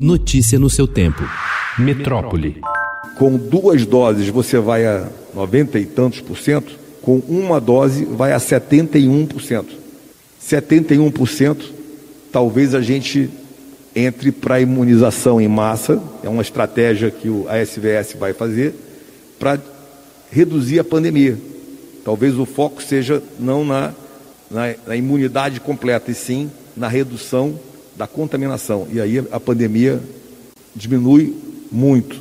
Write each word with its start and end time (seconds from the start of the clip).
Notícia 0.00 0.58
no 0.58 0.70
seu 0.70 0.88
tempo. 0.88 1.22
Metrópole. 1.78 2.56
Com 3.18 3.36
duas 3.36 3.84
doses 3.84 4.30
você 4.30 4.58
vai 4.58 4.86
a 4.86 5.06
90 5.34 5.78
e 5.78 5.84
tantos 5.84 6.22
por 6.22 6.38
cento, 6.38 6.72
com 7.02 7.18
uma 7.28 7.60
dose 7.60 8.06
vai 8.06 8.32
a 8.32 8.38
71%. 8.38 9.66
71%, 10.42 11.56
talvez 12.32 12.74
a 12.74 12.80
gente 12.80 13.28
entre 13.94 14.32
para 14.32 14.54
a 14.54 14.60
imunização 14.62 15.38
em 15.38 15.48
massa, 15.48 16.02
é 16.22 16.30
uma 16.30 16.40
estratégia 16.40 17.10
que 17.10 17.28
a 17.46 17.58
SVS 17.58 18.14
vai 18.18 18.32
fazer 18.32 18.74
para 19.38 19.60
reduzir 20.32 20.78
a 20.78 20.84
pandemia. 20.84 21.36
Talvez 22.02 22.38
o 22.38 22.46
foco 22.46 22.82
seja 22.82 23.22
não 23.38 23.66
na, 23.66 23.92
na, 24.50 24.74
na 24.86 24.96
imunidade 24.96 25.60
completa, 25.60 26.10
e 26.10 26.14
sim 26.14 26.50
na 26.74 26.88
redução 26.88 27.60
da 28.00 28.06
contaminação. 28.06 28.88
E 28.90 28.98
aí 28.98 29.18
a 29.30 29.38
pandemia 29.38 30.00
diminui 30.74 31.36
muito, 31.70 32.18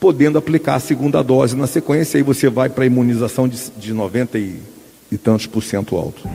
podendo 0.00 0.36
aplicar 0.36 0.74
a 0.74 0.80
segunda 0.80 1.22
dose 1.22 1.54
na 1.54 1.68
sequência, 1.68 2.18
aí 2.18 2.24
você 2.24 2.48
vai 2.48 2.68
para 2.68 2.82
a 2.82 2.86
imunização 2.88 3.46
de, 3.46 3.70
de 3.78 3.92
90 3.92 4.36
e, 4.36 4.58
e 5.12 5.16
tantos 5.16 5.46
por 5.46 5.62
cento 5.62 5.96
alto. 5.96 6.28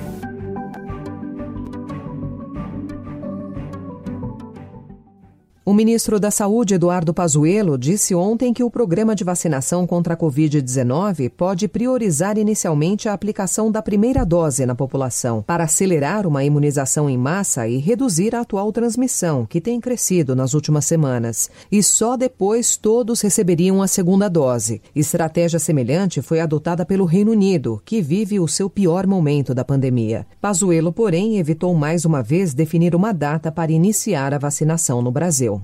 O 5.67 5.73
ministro 5.73 6.17
da 6.17 6.31
Saúde, 6.31 6.75
Eduardo 6.75 7.13
Pazuello, 7.13 7.77
disse 7.77 8.15
ontem 8.15 8.53
que 8.53 8.63
o 8.63 8.71
programa 8.71 9.13
de 9.13 9.25
vacinação 9.25 9.85
contra 9.85 10.13
a 10.13 10.17
Covid-19 10.17 11.29
pode 11.29 11.67
priorizar 11.67 12.37
inicialmente 12.37 13.09
a 13.09 13.13
aplicação 13.13 13.69
da 13.69 13.81
primeira 13.81 14.25
dose 14.25 14.65
na 14.65 14.73
população, 14.73 15.43
para 15.45 15.65
acelerar 15.65 16.25
uma 16.25 16.41
imunização 16.41 17.09
em 17.09 17.17
massa 17.17 17.67
e 17.67 17.79
reduzir 17.79 18.33
a 18.33 18.39
atual 18.39 18.71
transmissão, 18.71 19.45
que 19.45 19.59
tem 19.59 19.77
crescido 19.81 20.37
nas 20.37 20.53
últimas 20.53 20.85
semanas. 20.85 21.49
E 21.69 21.83
só 21.83 22.15
depois 22.15 22.77
todos 22.77 23.19
receberiam 23.19 23.81
a 23.81 23.87
segunda 23.87 24.29
dose. 24.29 24.81
Estratégia 24.95 25.59
semelhante 25.59 26.21
foi 26.21 26.39
adotada 26.39 26.85
pelo 26.85 27.03
Reino 27.03 27.33
Unido, 27.33 27.81
que 27.83 28.01
vive 28.01 28.39
o 28.39 28.47
seu 28.47 28.69
pior 28.69 29.05
momento 29.05 29.53
da 29.53 29.65
pandemia. 29.65 30.25
Pazuello, 30.39 30.93
porém, 30.93 31.39
evitou 31.39 31.75
mais 31.75 32.05
uma 32.05 32.23
vez 32.23 32.53
definir 32.53 32.95
uma 32.95 33.11
data 33.11 33.51
para 33.51 33.69
iniciar 33.69 34.33
a 34.33 34.37
vacinação 34.37 35.01
no 35.01 35.11
Brasil. 35.11 35.56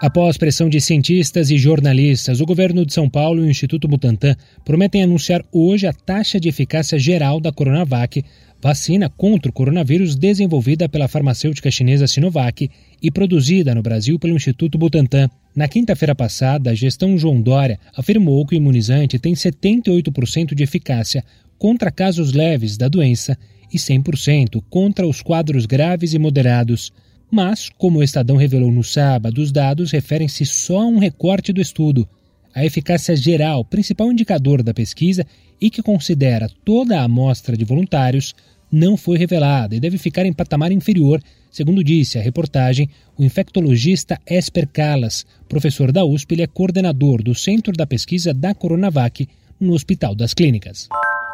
Após 0.00 0.36
pressão 0.36 0.68
de 0.68 0.78
cientistas 0.78 1.50
e 1.50 1.56
jornalistas, 1.56 2.40
o 2.40 2.44
governo 2.44 2.84
de 2.84 2.92
São 2.92 3.08
Paulo 3.08 3.40
e 3.40 3.46
o 3.46 3.50
Instituto 3.50 3.88
Butantan 3.88 4.36
prometem 4.62 5.02
anunciar 5.02 5.42
hoje 5.50 5.86
a 5.86 5.92
taxa 5.92 6.38
de 6.38 6.50
eficácia 6.50 6.98
geral 6.98 7.40
da 7.40 7.50
Coronavac, 7.50 8.22
vacina 8.60 9.08
contra 9.08 9.50
o 9.50 9.52
coronavírus 9.52 10.14
desenvolvida 10.14 10.86
pela 10.86 11.08
farmacêutica 11.08 11.70
chinesa 11.70 12.06
Sinovac 12.06 12.70
e 13.02 13.10
produzida 13.10 13.74
no 13.74 13.82
Brasil 13.82 14.18
pelo 14.18 14.34
Instituto 14.34 14.76
Butantan. 14.76 15.30
Na 15.54 15.66
quinta-feira 15.66 16.14
passada, 16.14 16.70
a 16.70 16.74
gestão 16.74 17.16
João 17.16 17.40
Dória 17.40 17.80
afirmou 17.96 18.44
que 18.44 18.54
o 18.54 18.58
imunizante 18.58 19.18
tem 19.18 19.32
78% 19.32 20.54
de 20.54 20.62
eficácia 20.62 21.24
contra 21.58 21.90
casos 21.90 22.32
leves 22.32 22.76
da 22.76 22.88
doença 22.88 23.38
e 23.72 23.78
100% 23.78 24.62
contra 24.68 25.06
os 25.06 25.22
quadros 25.22 25.64
graves 25.64 26.12
e 26.12 26.18
moderados. 26.18 26.92
Mas, 27.30 27.68
como 27.68 27.98
o 27.98 28.02
Estadão 28.02 28.36
revelou 28.36 28.70
no 28.70 28.84
sábado, 28.84 29.40
os 29.40 29.50
dados 29.50 29.90
referem-se 29.90 30.46
só 30.46 30.82
a 30.82 30.86
um 30.86 30.98
recorte 30.98 31.52
do 31.52 31.60
estudo. 31.60 32.08
A 32.54 32.64
eficácia 32.64 33.14
geral, 33.16 33.64
principal 33.64 34.10
indicador 34.10 34.62
da 34.62 34.72
pesquisa 34.72 35.26
e 35.60 35.68
que 35.68 35.82
considera 35.82 36.50
toda 36.64 36.98
a 36.98 37.04
amostra 37.04 37.56
de 37.56 37.64
voluntários, 37.64 38.34
não 38.70 38.96
foi 38.96 39.18
revelada 39.18 39.74
e 39.74 39.80
deve 39.80 39.98
ficar 39.98 40.26
em 40.26 40.32
patamar 40.32 40.72
inferior, 40.72 41.20
segundo 41.50 41.84
disse 41.84 42.18
a 42.18 42.22
reportagem 42.22 42.88
o 43.16 43.24
infectologista 43.24 44.20
Esper 44.26 44.68
Calas, 44.68 45.24
professor 45.48 45.92
da 45.92 46.04
USP 46.04 46.36
e 46.36 46.42
é 46.42 46.46
coordenador 46.46 47.22
do 47.22 47.34
Centro 47.34 47.72
da 47.72 47.86
Pesquisa 47.86 48.34
da 48.34 48.54
Coronavac 48.54 49.28
no 49.58 49.72
Hospital 49.72 50.14
das 50.14 50.34
Clínicas. 50.34 50.88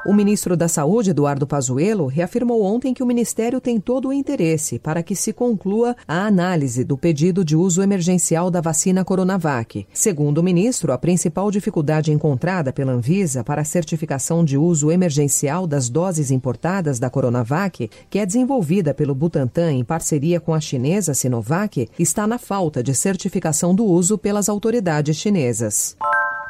O 0.04 0.12
ministro 0.12 0.56
da 0.56 0.66
Saúde, 0.66 1.10
Eduardo 1.10 1.46
Pazuello, 1.46 2.06
reafirmou 2.06 2.64
ontem 2.64 2.92
que 2.92 3.04
o 3.04 3.06
ministério 3.06 3.60
tem 3.60 3.78
todo 3.78 4.08
o 4.08 4.12
interesse 4.12 4.76
para 4.76 5.00
que 5.00 5.14
se 5.14 5.32
conclua 5.32 5.94
a 6.08 6.26
análise 6.26 6.82
do 6.82 6.98
pedido 6.98 7.44
de 7.44 7.54
uso 7.54 7.80
emergencial 7.80 8.50
da 8.50 8.60
vacina 8.60 9.04
Coronavac. 9.04 9.86
Segundo 9.92 10.38
o 10.38 10.42
ministro, 10.42 10.92
a 10.92 10.98
principal 10.98 11.52
dificuldade 11.52 12.10
encontrada 12.10 12.72
pela 12.72 12.90
Anvisa 12.90 13.44
para 13.44 13.60
a 13.62 13.64
certificação 13.64 14.44
de 14.44 14.58
uso 14.58 14.90
emergencial 14.90 15.68
das 15.68 15.88
doses 15.88 16.32
importadas 16.32 16.98
da 16.98 17.08
Coronavac, 17.08 17.88
que 18.10 18.18
é 18.18 18.26
desenvolvida 18.26 18.92
pelo 18.92 19.14
Butantan 19.14 19.72
em 19.72 19.84
parceria 19.84 20.40
com 20.40 20.52
a 20.52 20.60
chinesa 20.60 21.14
Sinovac, 21.14 21.88
está 21.96 22.26
na 22.26 22.38
falta 22.38 22.82
de 22.82 22.92
certificação 22.92 23.72
do 23.72 23.84
uso 23.84 24.18
pelas 24.18 24.48
autoridades 24.48 25.16
chinesas. 25.16 25.96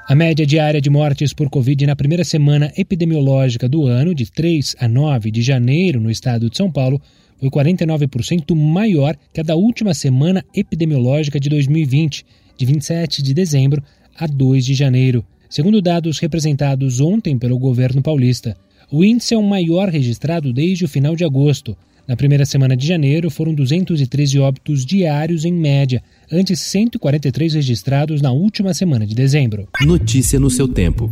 A 0.05 0.17
média 0.17 0.45
diária 0.45 0.81
de 0.81 0.91
mortes 0.91 1.33
por 1.33 1.49
Covid 1.49 1.87
na 1.87 1.95
primeira 1.95 2.25
semana 2.25 2.73
epidemiológica 2.77 3.69
do 3.69 3.87
ano, 3.87 4.13
de 4.13 4.31
3 4.31 4.75
a 4.81 4.89
9 4.89 5.31
de 5.31 5.43
janeiro, 5.43 6.01
no 6.01 6.11
estado 6.11 6.51
de 6.51 6.57
São 6.57 6.69
Paulo, 6.73 7.01
foi 7.39 7.49
49% 7.49 8.53
maior 8.57 9.17
que 9.33 9.41
a 9.41 9.45
da 9.45 9.55
última 9.55 9.95
semana 9.95 10.45
epidemiológica 10.53 11.39
de 11.39 11.49
2020, 11.49 12.27
de 12.59 12.67
27 12.67 13.23
de 13.23 13.33
dezembro 13.33 13.81
a 14.17 14.27
2 14.27 14.67
de 14.67 14.75
janeiro. 14.75 15.25
Segundo 15.49 15.81
dados 15.81 16.19
representados 16.19 17.01
ontem 17.01 17.39
pelo 17.39 17.57
governo 17.57 18.03
paulista, 18.03 18.57
o 18.93 19.03
índice 19.03 19.33
é 19.33 19.39
o 19.39 19.43
maior 19.43 19.89
registrado 19.89 20.53
desde 20.53 20.85
o 20.85 20.89
final 20.89 21.17
de 21.17 21.25
agosto. 21.25 21.75
Na 22.07 22.15
primeira 22.15 22.45
semana 22.45 22.77
de 22.77 22.87
janeiro, 22.87 23.31
foram 23.31 23.55
213 23.55 24.39
óbitos 24.39 24.85
diários 24.85 25.47
em 25.47 25.53
média, 25.53 26.03
antes 26.31 26.61
143 26.61 27.55
registrados 27.55 28.21
na 28.21 28.33
última 28.33 28.75
semana 28.75 29.07
de 29.07 29.15
dezembro. 29.15 29.67
Notícia 29.81 30.39
no 30.39 30.51
seu 30.51 30.69
tempo. 30.69 31.11